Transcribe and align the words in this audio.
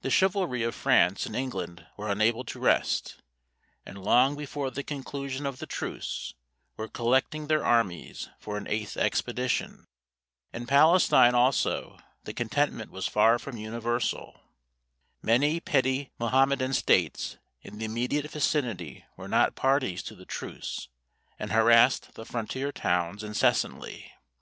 The 0.00 0.08
chivalry 0.08 0.62
of 0.62 0.74
France 0.74 1.26
and 1.26 1.36
England 1.36 1.86
were 1.98 2.08
unable 2.08 2.42
to 2.44 2.58
rest, 2.58 3.20
and 3.84 4.02
long 4.02 4.34
before 4.34 4.70
the 4.70 4.82
conclusion 4.82 5.44
of 5.44 5.58
the 5.58 5.66
truce, 5.66 6.32
were 6.78 6.88
collecting 6.88 7.48
their 7.48 7.62
armies 7.62 8.30
for 8.38 8.56
an 8.56 8.66
eighth 8.66 8.96
expedition. 8.96 9.84
In 10.54 10.66
Palestine 10.66 11.34
also 11.34 11.98
the 12.24 12.32
contentment 12.32 12.90
was 12.90 13.06
far 13.06 13.38
from 13.38 13.58
universal. 13.58 14.40
Many 15.20 15.60
petty 15.60 16.12
Mahomedan 16.18 16.72
states 16.72 17.36
in 17.60 17.76
the 17.76 17.84
immediate 17.84 18.30
vicinity 18.30 19.04
were 19.18 19.28
not 19.28 19.54
parties 19.54 20.02
to 20.04 20.14
the 20.14 20.24
truce, 20.24 20.88
and 21.38 21.52
harassed 21.52 22.14
the 22.14 22.24
frontier 22.24 22.72
towns 22.72 23.22
incessantly. 23.22 24.12